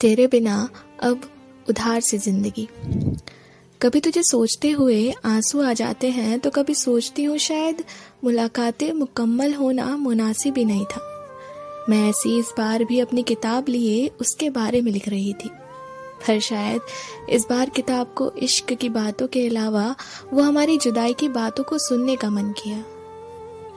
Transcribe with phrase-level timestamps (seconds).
[0.00, 0.68] तेरे बिना
[1.02, 1.20] अब
[1.68, 2.66] उधार से ज़िंदगी।
[3.80, 7.82] कभी तुझे सोचते हुए आँसू आ जाते हैं तो कभी सोचती हूँ शायद
[8.24, 11.00] मुलाकातें मुकम्मल होना मुनासिब ही नहीं था।
[11.88, 15.48] मैं ऐसी इस बार भी अपनी किताब लिए उसके बारे में लिख रही थी।
[16.26, 16.80] पर शायद
[17.30, 19.94] इस बार किताब को इश्क की बातों के अलावा
[20.32, 22.82] वो हमारी जुदाई की बातों को सुनने का मन किया।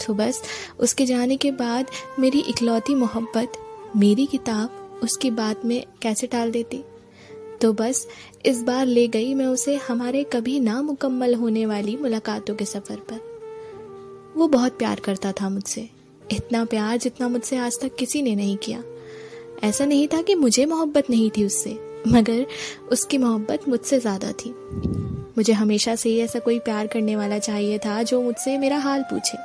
[0.05, 0.41] तो बस
[0.79, 3.51] उसके जाने के बाद मेरी इकलौती मोहब्बत,
[3.95, 6.83] मेरी किताब उसकी बात में कैसे टाल देती।
[7.61, 8.07] तो बस,
[8.45, 12.95] इस बार ले गई मैं उसे हमारे कभी ना मुकम्मल होने वाली मुलाकातों के सफ़र
[13.11, 13.19] पर।
[14.37, 15.89] वो बहुत प्यार करता था मुझसे।
[16.31, 18.83] इतना प्यार जितना मुझसे आज तक किसी ने नहीं किया।
[19.63, 22.45] ऐसा नहीं था कि मुझे मोहब्बत नहीं थी उससे, मगर
[22.91, 24.53] उसकी मोहब्बत मुझसे ज़्यादा थी।
[25.37, 29.03] मुझे हमेशा से ही ऐसा कोई प्यार करने वाला चाहिए था जो मुझसे मेरा हाल
[29.03, 29.37] पूछे।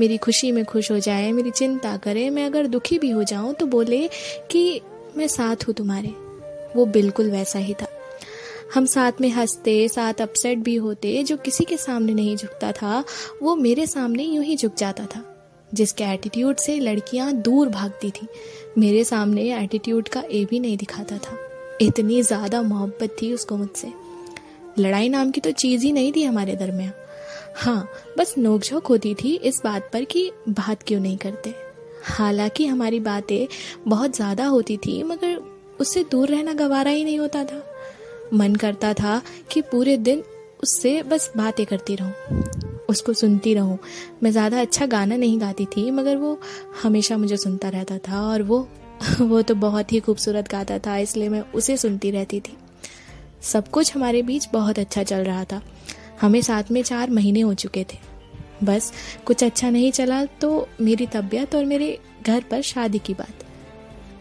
[0.00, 3.52] मेरी खुशी में खुश हो जाए, मेरी चिंता करे, मैं अगर दुखी भी हो जाऊँ
[3.54, 4.06] तो बोले
[4.50, 4.80] कि
[5.16, 6.08] मैं साथ हूँ तुम्हारे।
[6.76, 7.86] वो बिल्कुल वैसा ही था।
[8.74, 13.04] हम साथ में हँसते, साथ अपसेट भी होते, जो किसी के सामने नहीं झुकता था,
[13.42, 15.24] वो मेरे सामने यूँ ही झुक जाता था,
[15.74, 18.26] जिसके एटीट्यूड से लड़कियाँ दूर भागती थी।
[18.78, 21.38] मेरे सामने एटीट्यूड का ए भी नहीं दिखाता था।
[21.80, 23.92] इतनी ज़्यादा मोहब्बत थी उसको मुझसे।
[24.78, 26.92] लड़ाई नाम की तो चीज़ ही नहीं थी हमारे दरमियान।
[27.56, 31.67] हाँ बस नोकझोंक होती थी इस बात पर कि बात क्यों नहीं करते।
[32.08, 33.46] हालाँकि हमारी बातें
[33.88, 35.36] बहुत ज़्यादा होती थी, मगर
[35.80, 37.62] उससे दूर रहना गवारा ही नहीं होता था।
[38.34, 39.20] मन करता था
[39.52, 40.22] कि पूरे दिन
[40.62, 42.42] उससे बस बातें करती रहूँ,
[42.88, 43.78] उसको सुनती रहूँ।
[44.22, 46.38] मैं ज़्यादा अच्छा गाना नहीं गाती थी, मगर वो
[46.82, 48.66] हमेशा मुझे सुनता रहता था और वो
[49.20, 52.56] वो तो बहुत ही खूबसूरत गाता था, इसलिए मैं उसे सुनती रहती थी।
[53.42, 55.60] सब कुछ हमारे बीच बहुत अच्छा चल रहा था।
[56.20, 57.98] हमें साथ में चार महीने हो चुके थे।
[58.64, 58.92] बस,
[59.24, 63.44] कुछ अच्छा नहीं चला तो मेरी तबीयत और मेरे घर पर शादी की बात।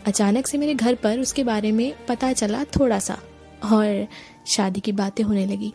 [0.06, 3.18] अचानक से मेरे घर पर उसके बारे में पता चला थोड़ा सा
[3.64, 4.08] और
[4.48, 5.74] शादी की बातें होने लगी।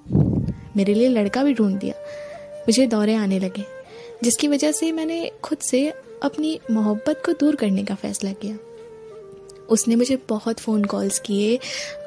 [0.76, 1.94] मेरे लिए लड़का भी ढूंढ दिया।
[2.60, 3.64] मुझे दौरे आने लगे,
[4.24, 5.88] जिसकी वजह से मैंने खुद से
[6.22, 8.56] अपनी मोहब्बत को दूर करने का फैसला किया।
[9.70, 11.58] उसने मुझे बहुत फ़ोन कॉल्स किए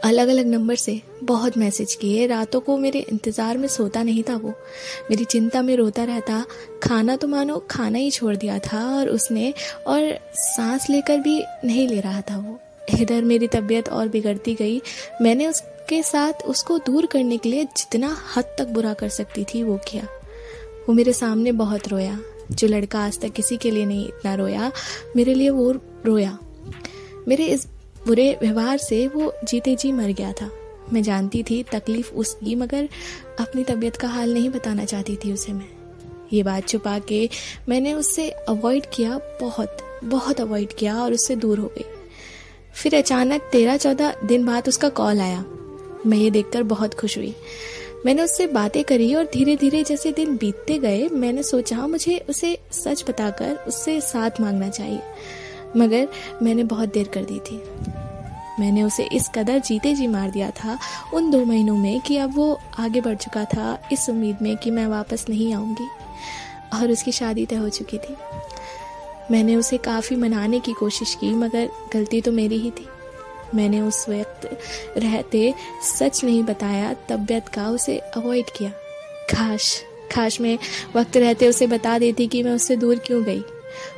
[0.04, 4.36] अलग अलग नंबर से बहुत मैसेज किए। रातों को मेरे इंतज़ार में सोता नहीं था
[4.36, 4.54] वो।
[5.10, 6.44] मेरी चिंता में रोता रहता,
[6.84, 9.54] खाना तो मानो खाना ही छोड़ दिया था और उसने
[9.88, 12.60] और सांस लेकर भी नहीं ले रहा था वो।
[13.00, 14.82] इधर मेरी तबीयत और बिगड़ती गई।
[15.22, 19.64] मैंने उसके साथ उसको दूर करने के लिए जितना हद तक बुरा कर सकती थी,
[19.64, 20.08] वो किया।
[20.88, 22.20] वो मेरे सामने बहुत रोया।
[22.52, 24.72] जो लड़का आज तक किसी के लिए नहीं इतना रोया,
[25.16, 25.72] मेरे लिए वो
[26.06, 26.38] रोया।
[27.28, 27.68] मेरे इस
[28.08, 30.52] बुरे व्यवहार से वो जीते जी मर गया था।
[30.94, 32.90] मैं जानती थी तकलीफ़ उसकी, मगर
[33.40, 35.70] अपनी तबीयत का हाल नहीं बताना चाहती थी उसे मैं।
[36.34, 37.30] ये बात छुपा के
[37.70, 41.86] मैंने उससे अवॉइड किया बहुत बहुत अवॉइड किया और उससे दूर हो गई।
[42.74, 45.46] फिर अचानक तेरह चौदह दिन बाद उसका कॉल आया।
[46.06, 47.36] मैं ये देखकर बहुत खुश हुई।
[48.06, 52.58] मैंने उससे बातें करी और धीरे धीरे जैसे दिन बीतते गए, मैंने सोचा मुझे उसे
[52.72, 55.00] सच बताकर उससे साथ मांगना चाहिए।
[55.78, 56.08] मगर
[56.42, 57.58] मैंने बहुत देर कर दी थी।
[58.60, 60.78] मैंने उसे इस कदर जीते जी मार दिया था
[61.14, 64.72] उन दो महीनों में कि अब वो आगे बढ़ चुका था इस उम्मीद में कि
[64.72, 65.88] मैं वापस नहीं आऊँगी
[66.74, 68.16] और उसकी शादी तय हो चुकी थी।
[69.32, 72.88] मैंने उसे काफ़ी मनाने की कोशिश की, मगर गलती तो मेरी ही थी।
[73.56, 74.50] मैंने उस वक्त
[74.98, 75.54] रहते
[76.00, 78.70] सच नहीं बताया, तबीयत का उसे अवॉइड किया।
[79.30, 79.82] खाश
[80.12, 80.58] खाश में
[80.96, 83.44] वक्त रहते उसे बता देती कि मैं उससे दूर क्यों गई।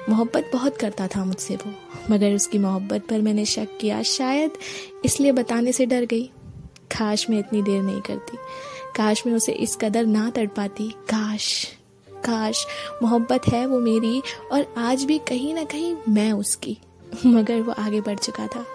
[0.09, 1.73] मोहब्बत बहुत करता था मुझसे वो,
[2.11, 4.57] मगर उसकी मोहब्बत पर मैंने शक किया, शायद
[5.05, 6.23] इसलिए बताने से डर गई।
[6.91, 8.37] काश मैं इतनी देर नहीं करती,
[8.95, 11.65] काश मैं उसे इस कदर ना तड़ पाती। काश
[12.07, 12.65] काश
[13.03, 14.21] मोहब्बत है वो मेरी
[14.51, 16.77] और आज भी कहीं ना कहीं मैं उसकी,
[17.25, 18.65] मगर वो आगे बढ़ चुका था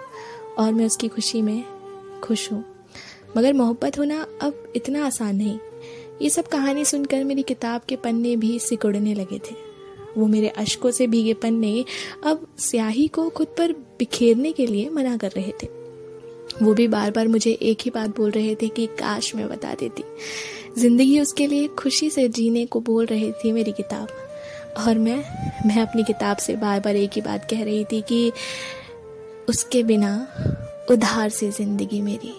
[0.59, 1.63] और मैं उसकी खुशी में
[2.23, 2.63] खुश हूँ।
[3.37, 5.59] मगर मोहब्बत होना अब इतना आसान नहीं।
[6.21, 9.55] ये सब कहानी सुनकर मेरी किताब के पन्ने भी सिकुड़ने लगे थे।
[10.17, 11.85] वो मेरे अशकों से भीगे पन्ने
[12.23, 15.67] अब स्याही को खुद पर बिखेरने के लिए मना कर रहे थे।
[16.61, 19.73] वो भी बार बार मुझे एक ही बात बोल रहे थे कि काश मैं बता
[19.73, 20.03] देती।
[20.77, 24.07] ज़िंदगी उसके लिए खुशी से जीने को बोल रही थी मेरी किताब।
[24.77, 25.17] और मैं
[25.67, 28.31] मैं अपनी किताब से बार बार एक ही बात कह रही थी कि
[29.49, 30.15] उसके बिना
[30.91, 32.33] उधार से ज़िंदगी मेरी